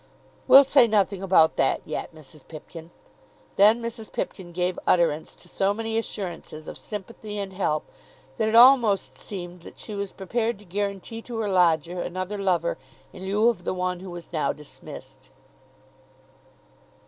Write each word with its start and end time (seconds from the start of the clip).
"We'll 0.47 0.63
say 0.63 0.87
nothing 0.87 1.21
about 1.21 1.57
that 1.57 1.83
yet, 1.85 2.11
Mrs. 2.11 2.47
Pipkin." 2.47 2.89
Then 3.55 3.83
Mrs. 3.83 4.11
Pipkin 4.11 4.51
gave 4.51 4.79
utterance 4.87 5.35
to 5.35 5.47
so 5.47 5.75
many 5.75 5.95
assurances 5.95 6.67
of 6.67 6.75
sympathy 6.75 7.37
and 7.37 7.53
help 7.53 7.85
that 8.37 8.49
it 8.49 8.55
almost 8.55 9.15
seemed 9.15 9.61
that 9.61 9.77
she 9.77 9.93
was 9.93 10.11
prepared 10.11 10.57
to 10.57 10.65
guarantee 10.65 11.21
to 11.21 11.37
her 11.37 11.49
lodger 11.49 12.01
another 12.01 12.39
lover 12.39 12.79
in 13.13 13.27
lieu 13.27 13.47
of 13.49 13.63
the 13.63 13.75
one 13.75 13.99
who 13.99 14.09
was 14.09 14.33
now 14.33 14.51
dismissed. 14.51 15.29